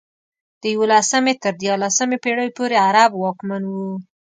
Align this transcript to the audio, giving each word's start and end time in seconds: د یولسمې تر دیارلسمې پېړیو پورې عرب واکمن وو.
د 0.61 0.63
یولسمې 0.75 1.33
تر 1.43 1.53
دیارلسمې 1.61 2.17
پېړیو 2.23 2.55
پورې 2.57 2.77
عرب 2.87 3.11
واکمن 3.23 3.63
وو. 3.71 3.91